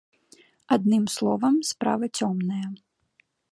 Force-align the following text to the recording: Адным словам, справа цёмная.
Адным 0.75 1.03
словам, 1.17 1.55
справа 1.73 2.05
цёмная. 2.21 2.65